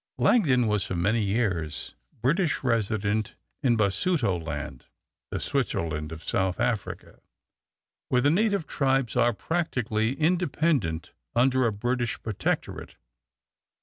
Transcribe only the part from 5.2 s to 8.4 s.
the Switzerland of South Africa, where the